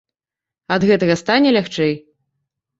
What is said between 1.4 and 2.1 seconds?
лягчэй?